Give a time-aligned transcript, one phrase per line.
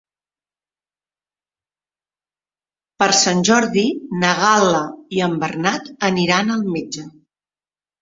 [3.03, 3.85] Per Sant Jordi
[4.25, 4.83] na Gal·la
[5.21, 7.11] i en Bernat aniran al metge.